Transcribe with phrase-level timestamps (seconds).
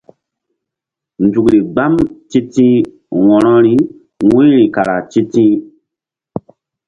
[1.23, 1.93] Nzukri mgbam
[2.29, 2.77] ti̧ti̧h
[3.25, 3.73] wo̧rori
[4.29, 5.55] wu̧yri kara ti̧ti̧h.